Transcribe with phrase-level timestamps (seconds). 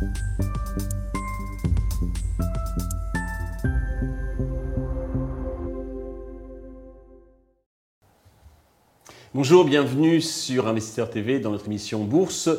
[0.00, 0.49] you
[9.42, 12.50] Bonjour, bienvenue sur Investisseur TV dans notre émission Bourse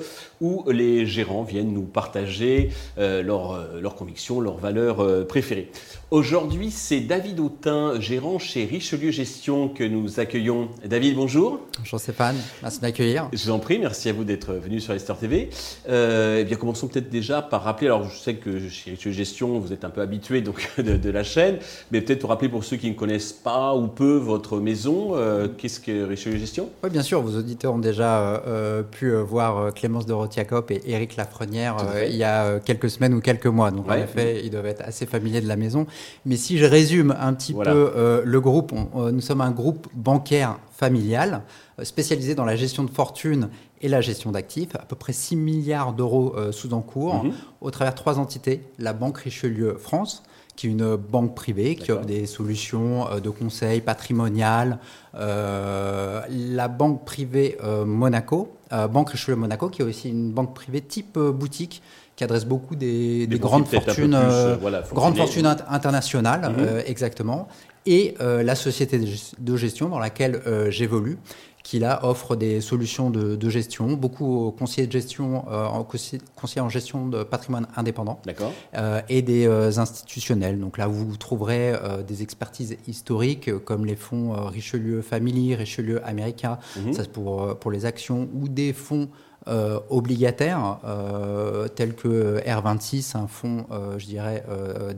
[0.41, 5.69] où les gérants viennent nous partager euh, euh, leurs convictions, leurs valeurs euh, préférées.
[6.09, 10.69] Aujourd'hui, c'est David Autin, gérant chez Richelieu Gestion que nous accueillons.
[10.83, 11.59] David, bonjour.
[11.77, 13.29] Bonjour Stéphane, merci de m'accueillir.
[13.31, 15.49] Je vous en prie, merci à vous d'être venu sur Investisseur TV.
[15.87, 19.71] eh bien, commençons peut-être déjà par rappeler, alors je sais que chez Richelieu Gestion, vous
[19.71, 21.59] êtes un peu habitué donc, de, de la chaîne,
[21.91, 25.13] mais peut-être rappeler pour ceux qui ne connaissent pas ou peu votre maison,
[25.57, 26.70] qu'est-ce que Richelieu Gestion?
[26.83, 27.21] Oui, bien sûr.
[27.21, 31.77] Vos auditeurs ont déjà euh, euh, pu euh, voir Clémence de Rotiacop et Éric Lafrenière
[32.07, 33.71] il y a quelques semaines ou quelques mois.
[33.71, 35.85] Donc, en effet, ils doivent être assez familiers de la maison.
[36.25, 41.43] Mais si je résume un petit peu le groupe, nous sommes un groupe bancaire familial
[41.83, 43.49] spécialisé dans la gestion de fortune
[43.81, 47.33] et la gestion d'actifs, à peu près 6 milliards d'euros sous encours, mhm.
[47.61, 50.23] au travers de trois entités, la Banque Richelieu France,
[50.55, 54.79] qui est une banque privée qui offre des solutions euh, de conseil patrimonial.
[55.15, 58.55] Euh, la banque privée euh, Monaco,
[58.89, 61.81] Banque Richelieu Monaco, qui est aussi une banque privée type boutique
[62.15, 64.17] qui adresse beaucoup des, grandes fortunes,
[64.93, 66.83] grandes fortunes internationales, mhm.
[66.85, 67.49] exactement,
[67.85, 71.17] et la société de gestion dans laquelle j'évolue,
[71.63, 75.67] qui là offre des solutions de, gestion, beaucoup aux conseillers de gestion, euh,
[76.35, 78.19] conseillers en gestion de patrimoine indépendant,
[78.75, 80.59] euh, et des euh, institutionnels.
[80.59, 86.59] Donc là, vous trouverez euh, des expertises historiques comme les fonds Richelieu Family, Richelieu America,
[86.77, 86.93] mhm.
[86.93, 89.09] ça c'est pour, pour les actions, ou des fonds
[89.89, 90.77] obligataires
[91.75, 93.65] tels que R26, un fonds,
[93.97, 94.45] je dirais,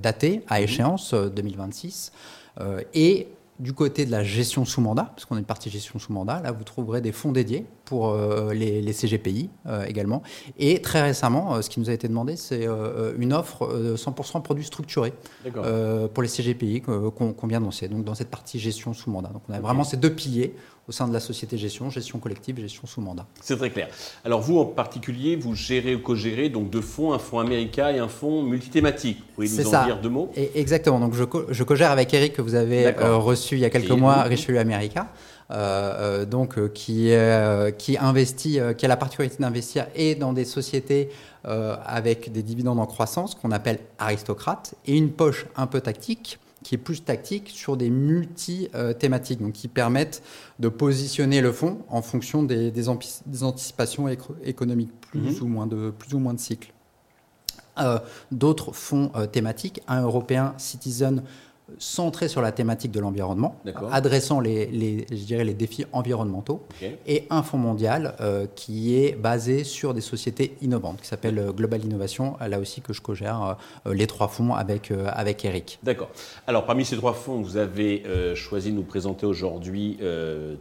[0.02, 0.64] daté à mhm.
[0.66, 2.12] échéance 2026,
[2.94, 3.28] et
[3.60, 6.42] du côté de la gestion sous mandat, parce qu'on a une partie gestion sous mandat,
[6.42, 10.24] là vous trouverez des fonds dédiés pour euh, les, CGPI euh, également.
[10.58, 12.68] Et très récemment, euh, ce qui nous a été demandé, c'est
[13.18, 15.14] une offre 100% produits structurés
[16.14, 19.30] pour les CGPI qu'on vient d'annoncer, donc dans cette partie gestion sous mandat.
[19.30, 20.56] Donc on a vraiment ces deux piliers
[20.88, 23.26] au sein de la société gestion, gestion collective, gestion sous mandat.
[23.42, 23.90] C'est très clair.
[24.26, 28.00] Alors vous en particulier, vous gérez ou co-gérez donc deux fonds, un fonds américain et
[28.00, 29.20] un fonds multithématique.
[29.20, 30.32] Vous pouvez nous en dire deux mots?
[30.36, 31.00] Et Exactement.
[31.00, 34.24] Donc je, je co-gère avec Eric que vous avez reçu il y a quelques mois,
[34.24, 35.10] Richelieu America.
[35.52, 37.12] Euh, euh, donc euh, qui,
[37.78, 41.10] qui investit, qui a la particularité d'investir et dans des sociétés
[41.44, 46.76] avec des dividendes en croissance qu'on appelle aristocrates et une poche un peu tactique qui
[46.76, 50.24] est plus tactique sur des multi-thématiques, donc qui permettent
[50.60, 54.08] de positionner le fonds en fonction des, des, anticipations
[54.44, 55.44] économiques, plus, mhm.
[55.44, 56.74] ou moins de, plus ou moins de cycles.
[58.32, 61.24] D'autres fonds thématiques, un européen Citizen
[61.78, 63.60] centré sur la thématique de l'environnement,
[63.92, 66.66] adressant les, je dirais les défis environnementaux,
[67.08, 71.52] et un fonds mondial euh, qui est basé sur des sociétés innovantes, qui s'appelle euh,
[71.52, 75.80] Global Innovation, là aussi que je co-gère euh, les trois fonds avec, avec Eric.
[75.84, 76.10] D'accord.
[76.48, 78.04] Alors parmi ces trois fonds, vous avez
[78.36, 80.00] choisi de nous présenter aujourd'hui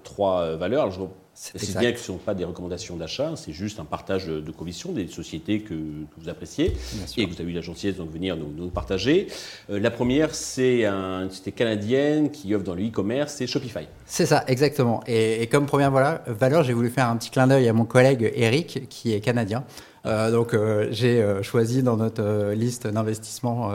[0.05, 0.91] trois valeurs.
[0.91, 1.01] je
[1.35, 4.51] c'est bien que ce ne sont pas des recommandations d'achat, c'est juste un partage de
[4.51, 6.77] commissions des sociétés que, vous appréciez
[7.17, 9.29] et que vous avez eu la gentillesse de venir nous, partager.
[9.71, 13.87] Euh, la première, c'est une société canadienne qui offre dans le e-commerce, c'est Shopify.
[14.07, 15.03] C'est ça, exactement.
[15.07, 18.31] Et, comme première voilà, valeur, j'ai voulu faire un petit clin d'œil à mon collègue
[18.35, 19.65] Eric, qui est canadien.
[20.05, 23.73] Euh, donc euh, j'ai choisi dans notre liste d'investissement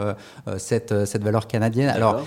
[0.58, 1.88] cette, cette valeur canadienne.
[1.88, 2.24] Alors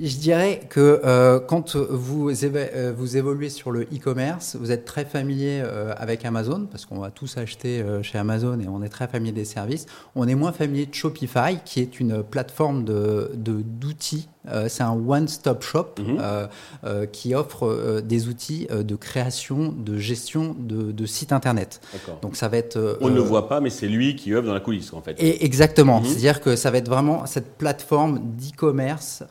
[0.00, 5.04] je dirais que euh, quand vous, euh, vous évoluez sur le e-commerce, vous êtes très
[5.04, 9.08] familier euh, avec Amazon, parce qu'on va tous acheter chez Amazon et on est très
[9.08, 9.86] familier des services.
[10.14, 14.92] On est moins familier de Shopify, qui est une plateforme de, d'outils euh, c'est un
[14.92, 16.18] one-stop shop mhm.
[16.20, 16.46] euh,
[16.84, 21.80] euh, qui offre des outils de création, de gestion de, sites internet.
[22.22, 22.98] Donc ça va être.
[23.00, 25.16] On ne le voit pas, mais c'est lui qui œuvre dans la coulisse en fait.
[25.18, 26.00] Et exactement.
[26.00, 26.06] Mhm.
[26.06, 29.22] C'est-à-dire que ça va être vraiment cette plateforme d'e-commerce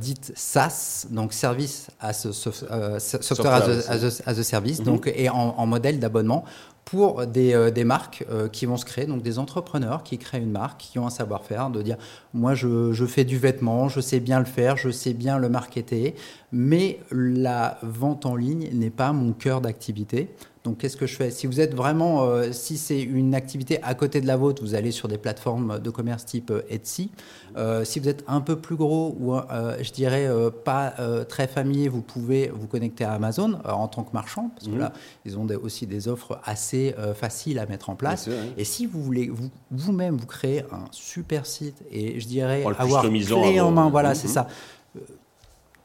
[0.00, 6.44] dite SaaS, donc service à ce, software as a, service, donc et en modèle d'abonnement
[6.88, 10.40] pour des, euh, des marques euh, qui vont se créer, donc des entrepreneurs qui créent
[10.40, 11.98] une marque, qui ont un savoir-faire, de dire
[12.32, 15.50] moi je, je, fais du vêtement, je sais bien le faire, je sais bien le
[15.50, 16.14] marketer,
[16.50, 20.30] mais la vente en ligne n'est pas mon cœur d'activité.
[20.68, 21.30] Donc, qu'est-ce que je fais?
[21.30, 24.74] Si vous êtes vraiment, euh, si c'est une activité à côté de la vôtre, vous
[24.74, 27.10] allez sur des plateformes de commerce type euh, Etsy.
[27.56, 29.34] Euh, si vous êtes un peu plus gros ou,
[29.80, 30.28] je dirais,
[30.64, 30.92] pas
[31.26, 34.78] très familier, vous pouvez vous connecter à Amazon en tant que marchand, parce que mhm.
[34.78, 34.92] là,
[35.24, 38.28] ils ont aussi des offres assez faciles à mettre en place.
[38.58, 39.32] Et si vous voulez
[39.70, 44.28] vous-même vous, créer un super site et je dirais avoir clé en main, voilà, c'est
[44.28, 44.34] mhm.
[44.34, 44.48] ça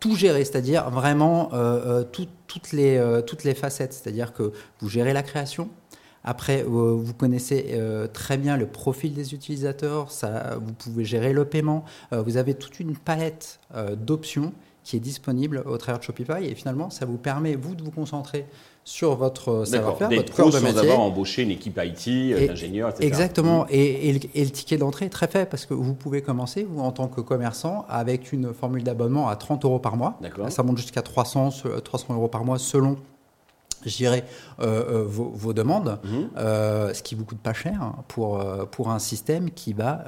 [0.03, 4.51] tout gérer, c'est-à-dire vraiment euh, euh, toutes, les, euh, toutes les facettes, c'est-à-dire que
[4.81, 5.69] vous gérez la création,
[6.25, 7.77] Après, vous connaissez
[8.13, 11.83] très bien le profil des utilisateurs, ça, vous pouvez gérer le paiement.
[12.11, 13.59] vous avez toute une palette
[13.97, 14.53] d'options
[14.83, 16.45] qui est disponible au travers de Shopify.
[16.45, 18.45] Et finalement, ça vous permet, vous, de vous concentrer
[18.85, 20.73] sur votre savoir-faire, votre corps de métier.
[20.73, 23.07] sans avoir embauché une équipe IT, euh, d'ingénieurs, etc.
[23.07, 23.63] Exactement.
[23.63, 23.67] Mm.
[23.69, 26.91] Et, et, le, ticket d'entrée est très fait parce que vous pouvez commencer, vous, en
[26.91, 30.19] tant que commerçant, avec une formule d'abonnement à 30 euros par mois.
[30.49, 31.51] Ça monte jusqu'à 300,
[31.83, 32.97] 300 euros par mois selon
[33.85, 34.23] je dirais,
[34.61, 36.93] euh, euh, vos, vos, demandes, mm-hmm.
[36.93, 38.41] ce qui vous coûte pas cher pour,
[38.71, 40.05] pour un système qui va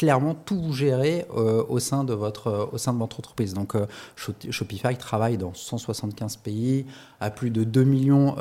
[0.00, 3.52] clairement tout gérer euh, au, sein de votre, euh, au sein de votre entreprise.
[3.52, 3.84] Donc euh,
[4.16, 6.86] Shopify travaille dans 175 pays,
[7.20, 8.34] à plus de 2 millions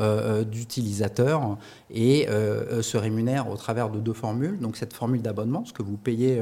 [0.50, 1.58] d'utilisateurs
[1.90, 4.58] et se rémunère au travers de deux formules.
[4.58, 6.42] Donc cette formule d'abonnement, ce que vous payez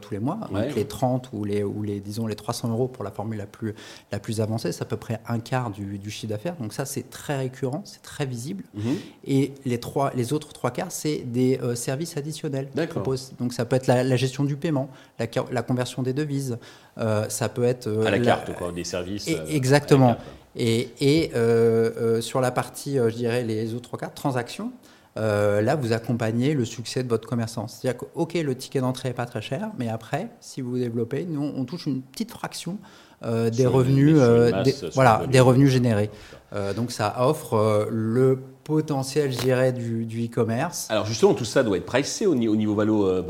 [0.00, 0.40] tous les mois,
[0.74, 3.74] les 30 ou les, ou les, disons, les 300 euros pour la formule la plus,
[4.12, 6.56] la plus avancée, c'est à peu près un quart du, du chiffre d'affaires.
[6.56, 8.64] Donc ça, c'est très récurrent, c'est très visible.
[8.72, 8.96] Mhm.
[9.26, 12.70] Et les, trois, les autres trois quarts, c'est des services additionnels.
[13.38, 16.58] Donc ça peut être la, la gestion du paiement, la, conversion des devises.
[16.98, 19.28] Euh, ça peut être euh, à la, carte, quoi, des services.
[19.28, 20.16] Euh, exactement.
[20.56, 21.32] Et, et
[22.20, 24.72] sur la partie, je dirais, les autres cartes, transactions.
[25.16, 27.66] là, vous accompagnez le succès de votre commerçant.
[27.66, 31.24] C'est-à-dire que, OK, le ticket d'entrée n'est pas très cher, mais après, si vous développez,
[31.24, 32.78] nous, on touche une petite fraction
[33.52, 34.16] des revenus,
[34.94, 36.10] voilà, des revenus générés.
[36.76, 40.88] donc, ça offre le potentiel, je dirais, du, e-commerce.
[40.90, 43.22] alors justement, tout ça doit être pricé au, niveau, au niveau valo, euh,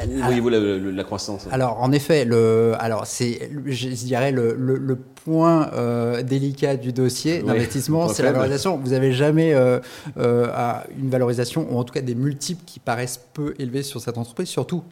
[0.00, 1.46] euh, de la, croissance.
[1.52, 7.42] Alors en effet, le, alors c'est, je dirais le, le, point euh, délicat du dossier
[7.42, 8.76] d'investissement, c'est la valorisation.
[8.76, 13.82] Vous n'avez jamais une valorisation ou en tout cas des multiples qui paraissent peu élevés
[13.82, 14.82] sur cette entreprise, surtout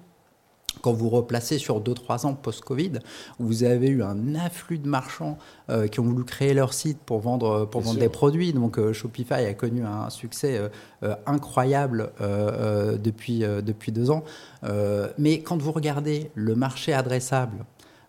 [0.83, 2.93] quand vous replacez sur 2-3 ans post-Covid,
[3.39, 5.39] vous avez eu un afflux de marchands
[5.71, 8.53] euh, qui ont voulu créer leur site pour vendre, pour vendre des produits.
[8.53, 10.61] Donc euh, Shopify a connu un succès
[11.03, 12.13] euh, incroyable
[13.03, 14.25] depuis, depuis deux ans.
[15.19, 17.65] mais quand vous regardez le marché adressable,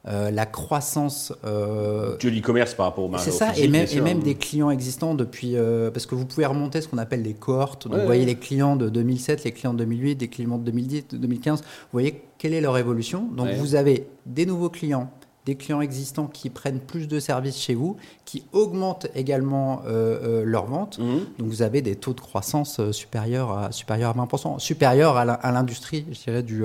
[0.05, 1.31] euh, la croissance.
[1.45, 3.31] Euh, de l'e-commerce par rapport au marché.
[3.31, 5.55] C'est ça, et, même, et même, des clients existants depuis.
[5.55, 7.87] Euh, parce que vous pouvez remonter ce qu'on appelle les cohortes.
[7.87, 11.07] Donc, vous voyez les clients de 2007, les clients de 2008, des clients de 2010,
[11.07, 11.61] de 2015.
[11.61, 13.29] Vous voyez quelle est leur évolution?
[13.35, 15.09] Donc, vous avez des nouveaux clients
[15.45, 20.43] des clients existants qui prennent plus de services chez vous, qui augmentent également euh, euh,
[20.45, 20.99] leurs ventes.
[20.99, 21.25] Mhm.
[21.37, 25.51] Donc vous avez des taux de croissance euh, supérieurs à, supérieurs à 20%, supérieurs à
[25.51, 26.63] l'industrie, je dirais, du,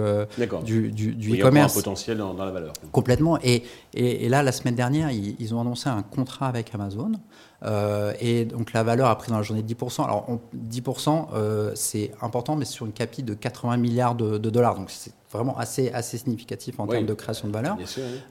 [0.65, 1.77] du, du, du e-commerce.
[1.77, 2.73] un potentiel dans, la valeur.
[2.93, 3.39] Complètement.
[3.43, 3.65] Et,
[3.95, 7.13] et, là, la semaine dernière, ils, ils, ont annoncé un contrat avec Amazon.
[8.21, 10.05] et donc la valeur a pris dans la journée 10%.
[10.05, 10.27] Alors
[10.71, 14.77] 10%, c'est important, mais sur une capi de 80 milliards de, de dollars.
[14.77, 17.77] Donc c'est vraiment assez, assez significatif en termes de création de valeur.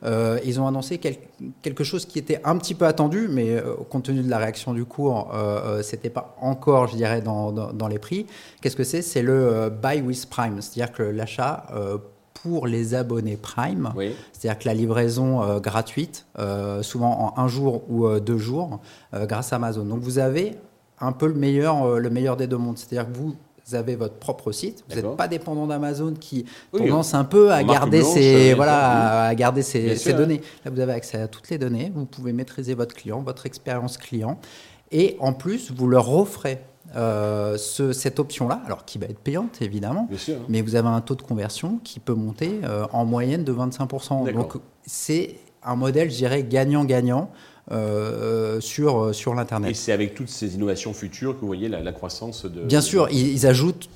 [0.04, 4.06] Euh, ils ont annoncé quelque chose qui était un petit peu attendu, mais euh, compte
[4.06, 7.88] tenu de la réaction du cours, euh, ce n'était pas encore, je dirais, dans, dans,
[7.88, 8.26] les prix.
[8.62, 9.02] Qu'est-ce que c'est?
[9.02, 11.68] C'est le Buy with Prime, c'est-à-dire que l'achat
[12.34, 13.94] pour les abonnés Prime,
[14.32, 16.26] c'est-à-dire que la livraison gratuite,
[16.82, 18.80] souvent en un jour ou deux jours,
[19.14, 19.86] grâce à Amazon.
[19.86, 20.56] Donc vous avez
[21.00, 22.78] un peu le meilleur, le meilleur des deux mondes.
[22.78, 23.36] C'est-à-dire que vous
[23.68, 24.84] vous avez votre propre site.
[24.90, 29.62] Vous n'êtes pas dépendant d'Amazon qui tendance un peu à garder, ses, voilà, à garder
[29.62, 30.42] ses, données.
[30.64, 31.92] Là, vous avez accès à toutes les données.
[31.94, 34.40] Vous pouvez maîtriser votre client, votre expérience client.
[34.92, 36.62] Et en plus, vous leur offrez
[36.96, 40.08] euh, ce, cette option-là, alors qui va être payante évidemment,
[40.48, 44.32] mais vous avez un taux de conversion qui peut monter euh, en moyenne de 25%.
[44.32, 44.54] Donc
[44.86, 47.30] c'est un modèle, je dirais, gagnant-gagnant.
[47.70, 49.72] Euh, sur, euh, sur l'Internet.
[49.72, 52.62] Et c'est avec toutes ces innovations futures que vous voyez la, croissance de...
[52.62, 53.90] Bien sûr, ils, ajoutent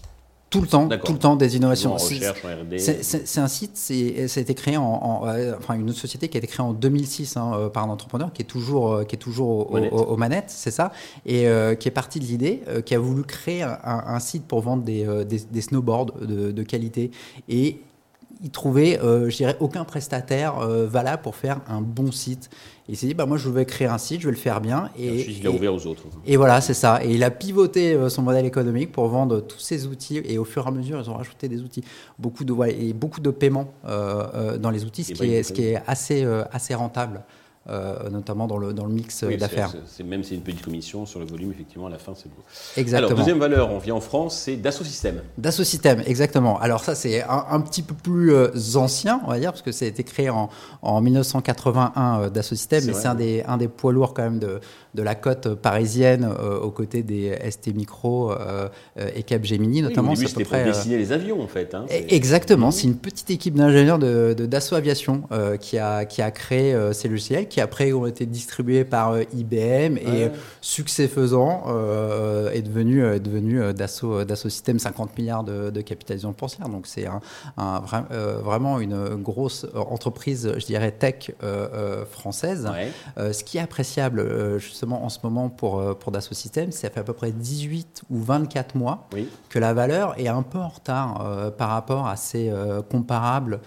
[0.49, 1.97] tout le temps, tout le temps des innovations.
[1.97, 5.23] C'est un site, ça a été créé en,
[5.57, 8.41] enfin une société qui a été créée en 2006 hein, euh, par un entrepreneur qui
[8.41, 10.91] est toujours, qui est toujours aux, manettes, c'est ça,
[11.25, 11.45] et
[11.79, 15.61] qui est parti de l'idée, qui a voulu créer un, site pour vendre des, des,
[15.61, 17.09] snowboards de, de, qualité.
[17.47, 17.79] Et
[18.43, 22.49] il trouvait, euh, je dirais, aucun prestataire euh, valable pour faire un bon site.
[22.87, 24.61] Et il s'est dit, bah, moi, je vais créer un site, je vais le faire
[24.61, 24.89] bien.
[24.97, 26.03] Et, il a ouvert aux autres.
[26.25, 27.03] Et voilà, c'est ça.
[27.03, 30.21] Et il a pivoté euh, son modèle économique pour vendre tous ces outils.
[30.25, 31.83] Et au fur et à mesure, ils ont rajouté des outils.
[32.17, 35.81] Beaucoup de, et beaucoup de paiements dans les outils, ce qui, est, ce qui est
[35.85, 37.23] assez, assez rentable.
[37.69, 39.71] Euh, notamment dans le, dans le mix d'affaires.
[39.85, 42.41] C'est même c'est une petite commission sur le volume, effectivement, à la fin, c'est beau.
[42.75, 43.09] Exactement.
[43.09, 45.21] Alors, deuxième valeur, on vient en France, c'est Dassault Systèmes.
[45.37, 46.59] Dassault Systèmes, exactement.
[46.59, 49.85] Alors ça, c'est un, petit peu plus euh, ancien, on va dire, parce que ça
[49.85, 50.49] a été créé en,
[50.81, 54.39] en 1981, euh, Dassault Systèmes, mais c'est un des, un des poids lourds quand même
[54.39, 54.59] de,
[54.93, 56.27] de la côte parisienne
[56.61, 58.33] aux côtés des ST Micro
[59.15, 60.13] et Capgemini notamment.
[60.13, 61.73] Oui, c'est pour dessiner les avions en fait.
[61.73, 65.23] Hein, exactement, c'est une petite équipe d'ingénieurs de, Dassault Aviation
[65.59, 70.31] qui, a, qui a créé ces logiciels qui après ont été distribués par IBM et
[70.61, 71.63] succès faisant
[72.53, 76.69] est devenu, est devenu Dassault, Dassault Systèmes 50 milliards de, de capitalisation boursière.
[76.69, 77.21] Donc c'est un,
[78.43, 82.69] vraiment une grosse entreprise, je dirais, tech euh, euh, française.
[83.17, 86.89] Euh, ce qui est appréciable justement en ce moment pour, pour Dassault Systèmes, c'est ça
[86.89, 89.07] fait à peu près 18 ou 24 mois
[89.49, 92.51] que la valeur est un peu en retard par rapport à ses
[92.89, 93.61] comparables,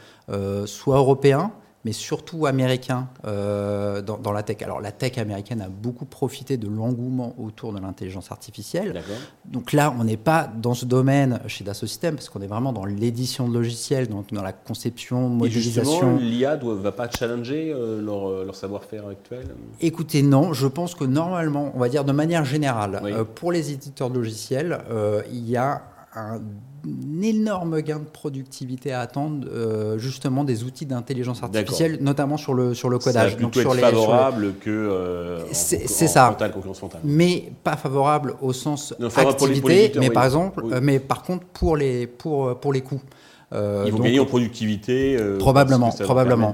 [0.67, 1.53] soit européens,
[1.85, 4.63] mais surtout américain euh, dans, la tech.
[4.63, 9.03] Alors la tech américaine a beaucoup profité de l'engouement autour de l'intelligence artificielle.
[9.45, 12.73] Donc là, on n'est pas dans ce domaine chez Dassault Systèmes, parce qu'on est vraiment
[12.73, 16.19] dans l'édition de logiciels, dans, dans la conception, modélisation.
[16.19, 19.55] Et l'IA ne va pas challenger euh, leur, leur savoir-faire actuel?
[19.81, 20.55] Écoutez, non.
[20.55, 24.19] Je pense que normalement, on va dire de manière générale, euh, pour les éditeurs de
[24.19, 24.79] logiciels,
[25.31, 25.83] il y a
[26.15, 26.41] un
[27.23, 32.75] énorme gain de productivité à attendre euh, justement des outils d'intelligence artificielle, notamment sur le,
[32.75, 33.33] sur le codage.
[33.33, 36.37] Ça Donc sur les, favorable que euh, c'est ça,
[37.03, 42.07] mais pas favorable au sens activité, mais par exemple, euh, mais par contre pour les
[42.07, 43.01] pour pour les coûts.
[43.55, 45.17] Euh, Ils vont gagner en productivité.
[45.19, 46.53] Euh, probablement, probablement.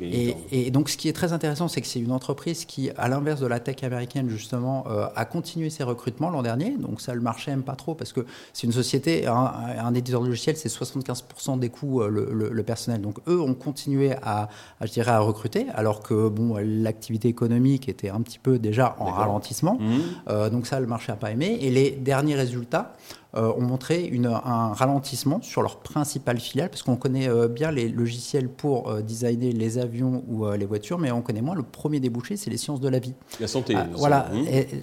[0.00, 3.40] et, donc, ce qui est très intéressant, c'est que c'est une entreprise qui, à l'inverse
[3.40, 6.76] de la tech américaine, justement, euh, a continué ses recrutements l'an dernier.
[6.78, 10.26] Donc, ça, le marché aime pas trop parce que c'est une société, un, éditeur de
[10.26, 13.00] logiciel, c'est 75% des coûts le, personnel.
[13.00, 14.48] Donc, eux ont continué à,
[14.80, 19.06] je dirais, à recruter, alors que bon, l'activité économique était un petit peu déjà en
[19.06, 19.78] ralentissement.
[19.80, 20.50] Mmh.
[20.50, 21.58] donc, ça, le marché n'a pas aimé.
[21.60, 22.92] Et les derniers résultats
[23.34, 27.70] euh, ont montré une, un ralentissement sur leur principale filiale, parce qu'on connaît euh, bien
[27.70, 31.62] les logiciels pour euh, designer les avions ou les voitures, mais on connaît moins le
[31.62, 33.14] premier débouché, c'est les sciences de la vie.
[33.40, 33.74] La santé.
[33.94, 34.28] voilà,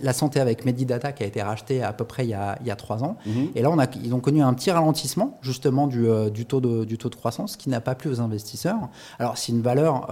[0.01, 2.68] la santé avec Medidata qui a été racheté à peu près il y a, il
[2.68, 3.18] y a trois ans.
[3.27, 3.50] Mhm.
[3.53, 6.86] Et là, on a, ils ont connu un petit ralentissement justement du, du, taux, de,
[6.86, 8.89] du taux de croissance qui n'a pas plu aux investisseurs.
[9.20, 10.08] Alors, c'est une valeur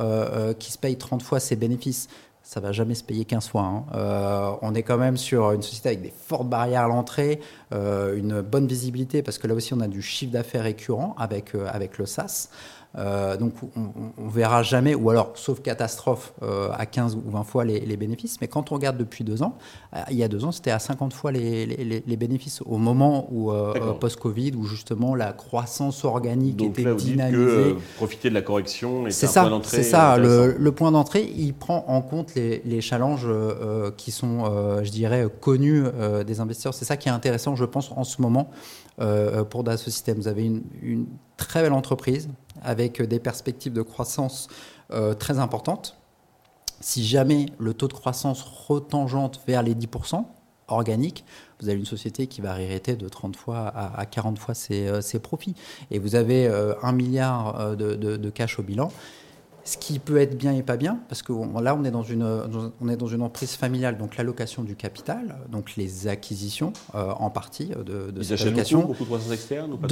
[0.60, 2.08] qui se paye 30 fois ses bénéfices
[2.48, 3.64] ça va jamais se payer 15 fois.
[3.64, 3.84] Hein.
[3.94, 7.42] Euh, on est quand même sur une société avec des fortes barrières à l'entrée,
[7.74, 11.56] euh, une bonne visibilité, parce que là aussi on a du chiffre d'affaires récurrent avec,
[11.56, 12.48] euh, avec le SaaS.
[12.98, 17.44] Euh, donc on, ne verra jamais, ou alors sauf catastrophe, euh, à 15 ou 20
[17.44, 18.40] fois les, bénéfices.
[18.42, 19.58] Mais quand on regarde depuis deux ans,
[19.96, 22.62] euh, il y a deux ans, c'était à 50 fois les, les, bénéfices.
[22.66, 23.52] Au moment où
[24.00, 27.76] post-Covid, où justement la croissance organique était là, dynamisée.
[27.98, 29.50] profiter de la correction, c'est ça.
[29.64, 30.18] C'est ça.
[30.18, 33.28] Le, point d'entrée, il prend en compte les, challenges
[33.98, 34.46] qui sont,
[34.84, 35.84] je dirais, connus
[36.26, 36.74] des investisseurs.
[36.74, 38.50] C'est ça qui est intéressant, je pense, en ce moment
[39.50, 40.18] pour Dassault Systèmes.
[40.18, 41.06] Vous avez une, une
[41.38, 42.30] très belle entreprise
[42.64, 44.48] avec des perspectives de croissance
[44.92, 45.98] euh, très importantes.
[46.80, 50.26] Si jamais le taux de croissance retangente vers les 10%
[50.68, 51.26] organiques,
[51.60, 55.20] vous avez une société qui va hériter de 30 fois à, 40 fois ses, ses,
[55.20, 55.56] profits.
[55.90, 58.92] Et vous avez euh, un milliard de cash au bilan
[59.68, 62.24] ce qui peut être bien et pas bien, parce que là, on est dans une,
[62.80, 67.30] on est dans une entreprise familiale, donc l'allocation du capital, donc les acquisitions euh, en
[67.30, 68.80] partie euh, de, de cette allocation.
[68.80, 69.88] Beaucoup, beaucoup de croissance externe ou pas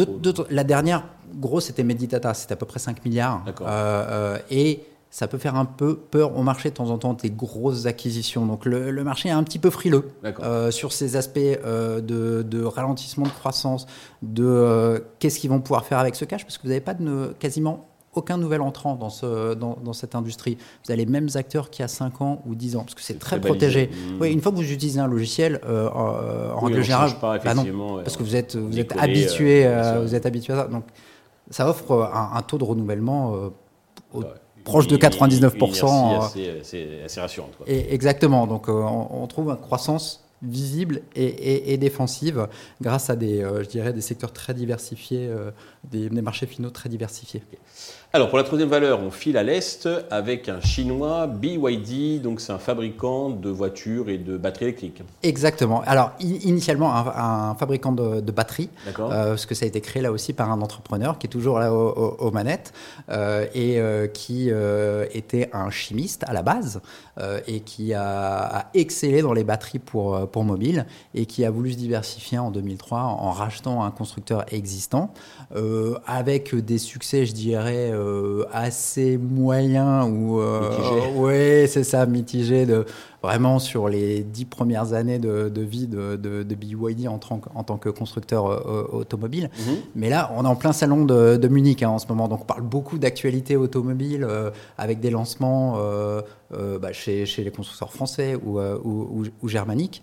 [0.49, 1.03] La dernière
[1.35, 3.43] grosse, c'était Meditata, c'était à peu près 5 milliards.
[3.63, 4.79] Euh, et
[5.11, 8.45] ça peut faire un peu peur au marché de temps en temps des grosses acquisitions.
[8.45, 10.09] Donc le, marché est un petit peu frileux
[10.69, 13.87] sur ces aspects de, de, ralentissement de croissance,
[14.21, 17.35] de qu'est-ce qu'ils vont pouvoir faire avec ce cash, parce que vous n'avez pas de,
[17.39, 20.57] quasiment aucun nouvel entrant dans, ce, dans, dans, cette industrie.
[20.83, 23.01] Vous avez les mêmes acteurs qu'il y a 5 ans ou 10 ans, parce que
[23.01, 23.87] c'est très, protégé.
[23.87, 24.21] Mmh.
[24.21, 27.37] Oui, une fois que vous utilisez un logiciel, euh, en règle générale, bah
[28.03, 30.67] parce que vous êtes, vous êtes, habitué, euh, vous êtes habitué à ça.
[30.67, 30.85] Donc,
[31.49, 34.21] ça offre un, taux de renouvellement euh,
[34.63, 36.29] proche de 99%.
[36.63, 37.49] C'est assez, rassurant.
[37.67, 38.47] Et exactement.
[38.47, 42.47] Donc, on, on trouve une croissance visible et, et, défensive
[42.81, 45.29] grâce à des, je dirais, des secteurs très diversifiés,
[45.91, 47.41] des, des, marchés finaux très diversifiés.
[48.15, 52.53] Alors pour la troisième valeur, on file à l'est avec un chinois BYD, donc c'est
[52.53, 55.03] un fabricant de voitures et de batteries électriques.
[55.21, 55.81] Exactement.
[55.85, 60.31] Alors initialement un, fabricant de, batteries, euh, parce que ça a été créé là aussi
[60.31, 62.71] par un entrepreneur qui est toujours là aux, manettes
[63.09, 64.49] euh, et euh, qui
[65.13, 66.81] était un chimiste à la base
[67.47, 71.77] et qui a, excellé dans les batteries pour, pour mobile et qui a voulu se
[71.77, 75.13] diversifier en 2003 en rachetant un constructeur existant
[76.05, 82.85] avec des succès, je dirais euh, assez moyen ou euh, ouais c'est ça mitigé de
[83.25, 87.19] vraiment sur les dix premières années de, vie de, de, BYD en,
[87.55, 89.49] en, tant que constructeur automobile.
[89.57, 89.75] Mhm.
[89.95, 92.45] Mais là, on est en plein salon de, Munich hein, en ce moment, donc on
[92.45, 94.27] parle beaucoup d'actualité automobile
[94.77, 95.77] avec des lancements
[96.51, 100.01] bah, chez, chez, les constructeurs français ou, ou, germaniques.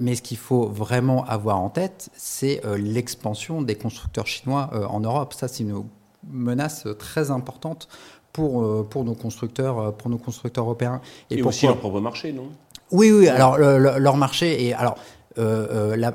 [0.00, 5.34] mais ce qu'il faut vraiment avoir en tête, c'est l'expansion des constructeurs chinois en Europe.
[5.34, 5.84] Ça, c'est une
[6.30, 7.88] menace très importante
[8.32, 11.00] pour, euh, pour, nos, constructeurs, euh, pour nos constructeurs européens.
[11.30, 12.48] Et, aussi leur propre marché, non?
[12.90, 14.66] Oui, oui, alors leur marché.
[14.66, 14.96] Et alors,
[15.38, 16.14] euh, la,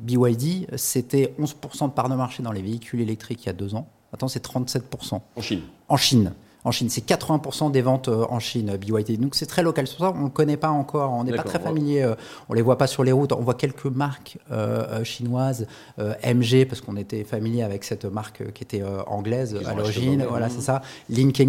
[0.00, 3.74] BYD, c'était 11% de part de marché dans les véhicules électriques il y a deux
[3.74, 3.88] ans.
[4.12, 5.20] Maintenant, c'est 37%.
[5.34, 6.88] En Chine En Chine en Chine.
[6.88, 9.20] C'est 80% des ventes euh, en Chine, BYD.
[9.20, 9.86] Donc c'est très local.
[9.86, 12.14] C'est pour ça on ne connaît pas encore, on n'est pas très familier, euh,
[12.48, 13.32] on ne les voit pas sur les routes.
[13.32, 15.66] On voit quelques marques euh, chinoises,
[15.98, 20.24] MG, parce qu'on était familier avec cette marque qui était anglaise à l'origine.
[20.28, 20.82] Voilà, c'est ça.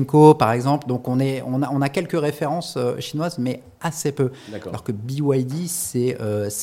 [0.08, 0.88] Co, par exemple.
[0.88, 4.32] Donc on, est, on, a, on a quelques références chinoises, mais assez peu.
[4.68, 6.18] Alors que BYD, c'est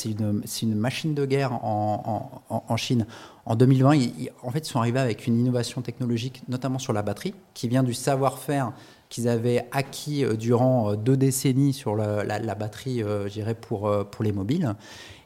[0.04, 3.06] une, une, machine de guerre en, en, en Chine.
[3.44, 7.02] En 2020, ils, en fait, ils sont arrivés avec une innovation technologique, notamment sur la
[7.02, 8.72] batterie, qui vient du savoir-faire
[9.08, 13.28] qu'ils avaient acquis euh, durant euh, deux décennies sur la, batterie, euh,
[13.60, 14.74] pour, pour les mobiles.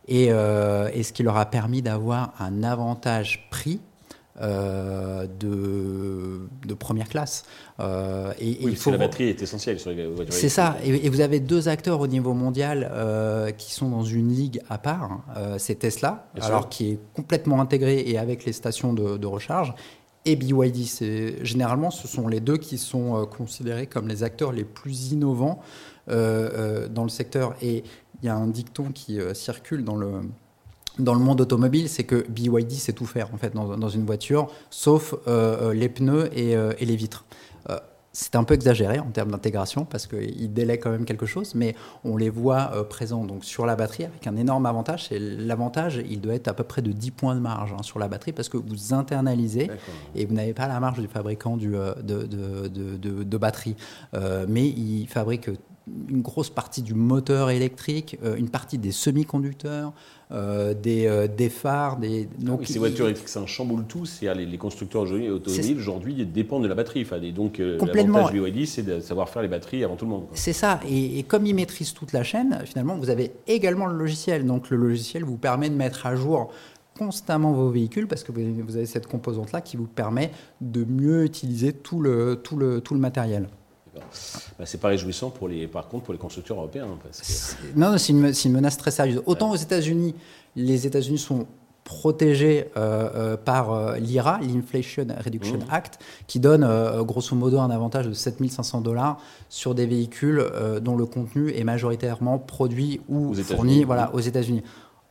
[0.08, 3.80] Et, et, ce qui leur a permis d'avoir un avantage prix
[4.42, 7.44] euh, de, de, première classe.
[7.80, 8.90] Euh, et, il faut...
[8.90, 10.34] la batterie est essentielle sur les voitures.
[10.34, 10.76] C'est ça.
[10.84, 14.76] Et, vous avez deux acteurs au niveau mondial euh, qui sont dans une ligue à
[14.76, 15.20] part.
[15.56, 19.74] c'est Tesla, alors qui est complètement intégré et avec les stations de, de recharge.
[20.26, 25.12] Et BYD, généralement, ce sont les deux qui sont considérés comme les acteurs les plus
[25.12, 25.62] innovants
[26.08, 27.54] dans le secteur.
[27.62, 27.84] Et
[28.22, 30.20] il y a un dicton qui circule dans le,
[30.98, 34.04] dans le monde automobile, c'est que BYD sait tout faire en fait dans, dans une
[34.04, 37.24] voiture, sauf euh, euh, les pneus et, euh, et les vitres.
[38.12, 41.74] c'est un peu exagéré en termes d'intégration parce qu'ils délaient quand même quelque chose, mais
[42.02, 45.08] on les voit présents donc sur la batterie avec un énorme avantage.
[45.08, 47.98] C'est l'avantage, il doit être à peu près de 10 points de marge hein, sur
[47.98, 49.70] la batterie parce que vous internalisez
[50.14, 53.76] et vous n'avez pas la marge du fabricant du, de, de, de, de, batterie,
[54.48, 55.50] mais il fabrique
[56.08, 59.92] une grosse partie du moteur électrique, une partie des semi-conducteurs,
[60.32, 61.98] euh, des, euh, des, phares.
[61.98, 62.28] Des...
[62.28, 64.04] Ah Donc, ces voitures électriques, ça chamboule tout.
[64.20, 67.02] Les, les, constructeurs automobiles aujourd'hui dépendent de la batterie.
[67.02, 70.10] Enfin, et donc, euh, l'avantage BYD, c'est de savoir faire les batteries avant tout le
[70.10, 70.24] monde.
[70.32, 70.80] C'est ça.
[70.88, 74.44] Et, comme ils maîtrisent toute la chaîne, finalement, vous avez également le logiciel.
[74.44, 76.52] Donc, le logiciel vous permet de mettre à jour
[76.98, 81.72] constamment vos véhicules parce que vous avez cette composante-là qui vous permet de mieux utiliser
[81.72, 83.48] tout le, tout le, tout le matériel.
[84.58, 86.86] Bah, c'est pas réjouissant pour les, par contre pour les constructeurs européens.
[87.74, 89.22] Non, c'est une, menace très sérieuse.
[89.26, 90.14] Autant aux États-Unis,
[90.54, 91.46] les États-Unis sont
[91.86, 95.70] protégés euh, euh, par euh, l'IRA, l'Inflation Reduction mmh.
[95.70, 96.66] Act, qui donne
[97.04, 100.44] grosso modo un avantage de 7500 dollars sur des véhicules
[100.82, 104.62] dont le contenu est majoritairement produit ou fourni voilà, aux États-Unis.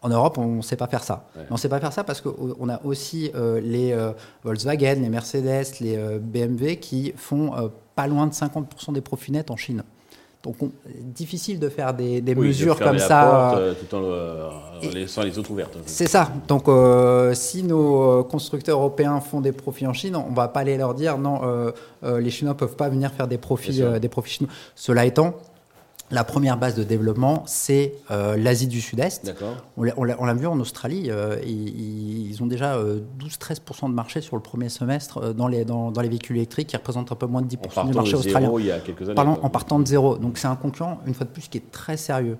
[0.05, 1.25] En Europe, on ne sait pas faire ça.
[1.49, 3.31] On ne sait pas faire ça parce qu'on a aussi
[3.63, 3.97] les
[4.43, 9.57] Volkswagen, les Mercedes, les BMW qui font pas loin de 50% des profits nets en
[9.57, 9.83] Chine.
[10.45, 10.57] Donc,
[11.01, 13.57] difficile de faire des, mesures comme ça.
[13.57, 14.49] Euh, tout en euh,
[14.93, 15.75] laissant les autres ouvertes.
[15.87, 16.29] C'est ça.
[16.47, 20.59] Donc, euh, si nos constructeurs européens font des profits en Chine, on ne va pas
[20.59, 21.41] aller leur dire non,
[22.03, 24.53] les Chinois ne peuvent pas venir faire des profits, des profits chinois.
[24.75, 25.33] Cela étant,
[26.11, 29.33] la première base de développement, c'est euh, l'Asie du Sud-Est.
[29.75, 34.41] On l'a vu en Australie, euh, ils, ont déjà 12-13% euh, de marché sur le
[34.41, 37.87] premier semestre dans les, dans, les véhicules électriques, qui représentent un peu moins de 10%
[37.87, 38.51] du marché australien.
[38.59, 40.17] il y a quelques années, en partant de zéro.
[40.17, 42.37] Donc c'est un concurrent, une fois de plus, qui est très sérieux.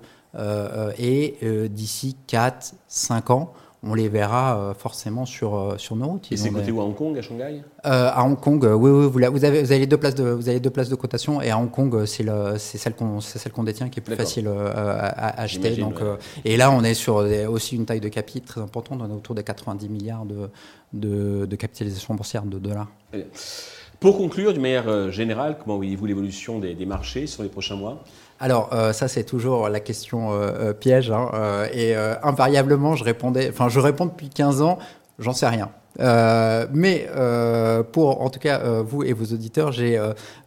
[0.98, 1.36] et
[1.68, 3.52] d'ici 4-5 ans,
[3.82, 6.32] on les verra euh, forcément sur, euh, sur nos routes.
[6.32, 9.06] et c'est côté où à Hong Kong, à Shanghai euh, À Hong Kong, oui, oui
[9.06, 11.50] vous, vous, avez, vous, avez deux places de, vous avez deux places de cotation et
[11.50, 12.24] à Hong Kong, c'est
[12.56, 13.18] celle qu'on
[13.54, 15.76] qu'on détient qui est plus facile à, acheter.
[15.76, 16.00] Donc,
[16.44, 17.16] et là, on est sur
[17.48, 20.50] aussi une taille de capital très importante, on est autour des 90 milliards de,
[20.92, 22.88] de, de capitalisation boursière de dollars.
[24.00, 28.04] Pour conclure, d'une manière générale, comment voyez-vous l'évolution des, des marchés sur les prochains mois?
[28.40, 31.30] Alors euh, ça c'est toujours la question euh, euh, piège hein,
[31.72, 34.78] et invariablement je répondais, enfin je réponds depuis 15 ans,
[35.18, 35.70] j'en sais rien.
[36.72, 37.08] mais
[37.92, 39.98] pour en tout cas vous et vos auditeurs, j'ai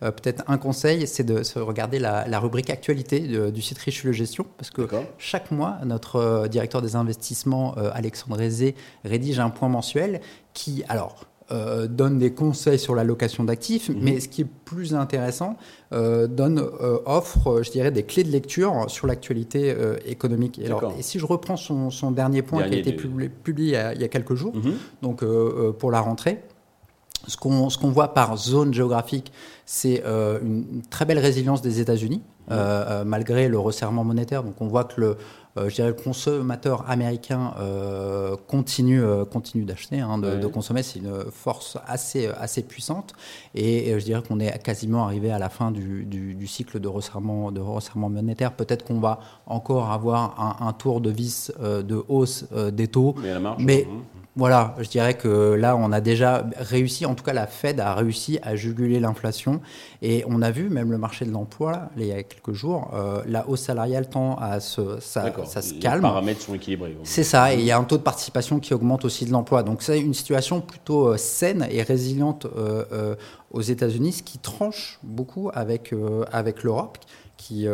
[0.01, 3.19] peut-être un conseil, c'est de se regarder la, rubrique actualité
[3.51, 9.39] du site Richelieu Gestion, parce que chaque mois, notre directeur des investissements, Alexandre Rézé, rédige
[9.39, 10.21] un point mensuel
[10.53, 13.99] qui, alors, euh, donne des conseils sur la location d'actifs, mhm.
[14.01, 15.57] mais ce qui est plus intéressant,
[15.93, 20.59] euh, donne, euh, offre, je dirais, des clés de lecture sur l'actualité économique.
[20.59, 24.01] Et, alors, et si je reprends son, son dernier point qui a été publié, il,
[24.01, 24.73] y a, quelques jours, mhm.
[25.01, 25.23] donc
[25.79, 26.39] pour la rentrée,
[27.27, 29.31] Ce qu'on voit par zone géographique,
[29.65, 32.21] c'est une très belle résilience des États-Unis,
[33.05, 34.43] malgré le resserrement monétaire.
[34.43, 35.17] Donc on voit que le,
[35.59, 40.83] euh, je dirais, le consommateur américain euh, continue, euh, continue d'acheter, hein, de, consommer.
[40.83, 43.13] C'est une force assez, assez puissante.
[43.55, 47.51] Et, je dirais qu'on est quasiment arrivé à la fin du, du, cycle de resserrement,
[47.51, 48.53] de resserrement monétaire.
[48.53, 53.15] Peut-être qu'on va encore avoir un, tour de vis de hausse des taux.
[53.21, 54.18] Mais, la marge, mais hein.
[54.35, 57.93] Voilà, je dirais que là, on a déjà réussi, en tout cas la Fed a
[57.95, 59.59] réussi à juguler l'inflation.
[60.01, 63.21] Et on a vu, même le marché de l'emploi, il y a quelques jours, euh,
[63.25, 65.95] la hausse salariale tend à se, ça, ça se calme.
[65.95, 66.95] Les paramètres sont équilibrés.
[67.03, 69.63] C'est ça, et il y a un taux de participation qui augmente aussi de l'emploi.
[69.63, 73.15] Donc c'est une situation plutôt euh, saine et résiliente euh,
[73.51, 75.93] aux États-Unis, ce qui tranche beaucoup avec,
[76.31, 76.99] avec l'Europe
[77.35, 77.65] qui,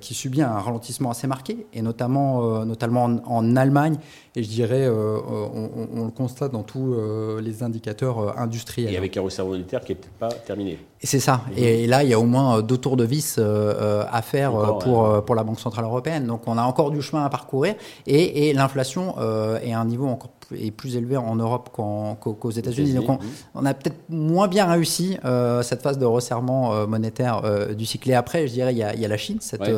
[0.00, 3.96] qui subit un ralentissement assez marqué, et notamment, notamment en, Allemagne,
[4.34, 6.94] et je dirais, euh, on, le constate dans tous
[7.40, 8.92] les indicateurs industriels.
[8.92, 10.78] Et avec un resserrement monétaire qui n'est pas terminé.
[11.00, 11.42] Et c'est ça.
[11.56, 15.34] Et, là, il y a au moins deux tours de vis à faire pour, pour
[15.34, 16.26] la Banque Centrale Européenne.
[16.26, 17.74] Donc on a encore du chemin à parcourir,
[18.06, 19.16] et, et l'inflation
[19.62, 22.94] est à un niveau encore est plus élevé en Europe qu'aux États-Unis.
[22.94, 23.20] Donc
[23.54, 27.86] on, a peut-être moins bien réussi euh, cette phase de resserrement euh, monétaire euh, du
[27.86, 28.10] cycle.
[28.10, 29.70] Et après, je dirais, il y a, la Chine, cette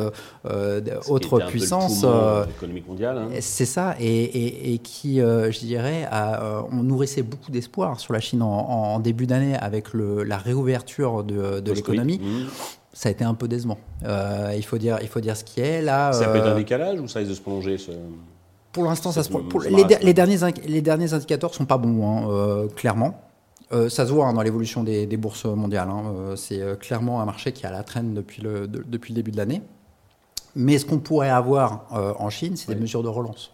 [1.07, 2.05] autre puissance
[2.57, 3.17] économique mondiale.
[3.17, 3.29] Hein.
[3.39, 4.44] C'est ça, et,
[4.83, 6.07] qui, je dirais,
[6.71, 11.59] on nourrissait beaucoup d'espoir sur la Chine en, début d'année avec le, la réouverture de,
[11.59, 12.19] de l'économie.
[12.19, 12.47] Mmh.
[12.93, 13.77] ça a été un peu décevant.
[14.03, 16.11] il, faut dire, il faut dire ce qui est là.
[16.13, 17.91] Ça peut être un décalage ou ça risque de se prolonger ce...
[18.75, 19.31] Pour l'instant, ça se
[20.03, 23.21] les, derniers, les derniers indicateurs sont pas bons, hein, euh, clairement.
[23.71, 25.87] Euh, ça se voit hein, dans l'évolution des, bourses mondiales.
[25.89, 26.03] Hein.
[26.13, 29.37] Euh, c'est clairement un marché qui a la traîne depuis le, depuis le début de
[29.37, 29.61] l'année.
[30.57, 31.85] Mais ce qu'on pourrait avoir
[32.19, 33.53] en Chine, c'est des mesures de relance.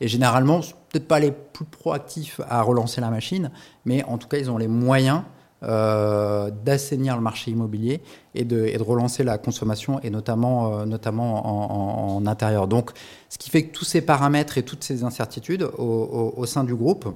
[0.00, 3.50] Et généralement, peut-être pas les plus proactifs à relancer la machine,
[3.84, 5.22] mais en tout cas, ils ont les moyens
[5.64, 8.02] euh, d'assainir le marché immobilier
[8.34, 12.66] et de, relancer la consommation, et notamment, euh, notamment en, intérieur.
[12.66, 12.90] Donc,
[13.28, 17.14] ce qui fait que tous ces paramètres et toutes ces incertitudes au sein du groupe,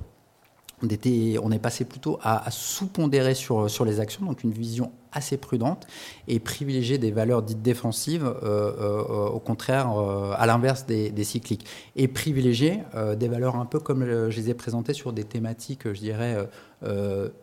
[0.83, 5.87] on, est passé plutôt à, sous-pondérer sur, les actions, donc une vision assez prudente,
[6.29, 11.67] et privilégier des valeurs dites défensives, euh, euh, au contraire, euh, à l'inverse des, cycliques.
[11.97, 12.81] Et privilégier
[13.17, 16.37] des valeurs un peu comme je les ai présentées sur des thématiques, je dirais,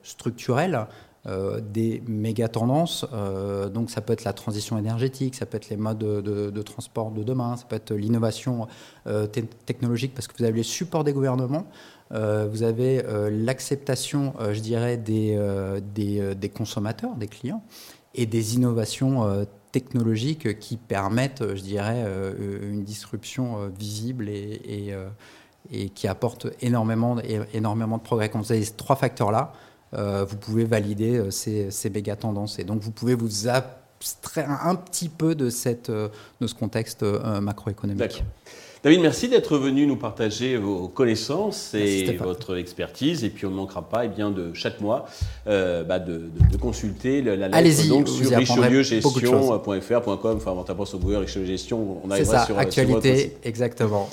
[0.03, 0.87] structurelles.
[1.25, 3.05] Des méga tendances.
[3.73, 7.23] donc ça peut être la transition énergétique, ça peut être les modes de, transport de
[7.23, 8.67] demain, ça peut être l'innovation
[9.65, 11.65] technologique parce que vous avez les supports des gouvernements.
[12.13, 17.63] Euh, vous avez euh, l'acceptation, euh, je dirais, des, consommateurs, des clients,
[18.13, 22.05] et des innovations technologiques qui permettent, je dirais,
[22.61, 24.93] une disruption visible et,
[25.71, 27.17] et, qui apporte énormément,
[27.53, 28.29] énormément de progrès.
[28.29, 29.51] Quand vous avez ces trois facteurs-là,
[29.93, 32.59] vous pouvez valider ces, ces méga tendances.
[32.59, 38.23] Et donc, vous pouvez vous abstraire un petit peu de, cette, de ce contexte macroéconomique.
[38.83, 43.23] David, merci d'être venu nous partager vos connaissances et votre expertise.
[43.23, 45.05] Et puis on ne manquera pas eh bien, de chaque mois
[45.47, 46.29] euh, bah, de,
[46.59, 50.35] consulter la lettre donc, sur richelieugestion.fr.com.
[50.35, 54.09] Enfin, on tape sur Google Richelieu Gestion, on arrivera ça, sur actualité, exactement.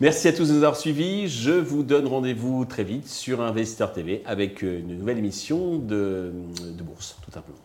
[0.00, 1.28] Merci à tous de nous avoir suivis.
[1.28, 6.32] Je vous donne rendez-vous très vite sur Investor TV avec une nouvelle émission de,
[6.76, 7.58] de bourse, tout simplement.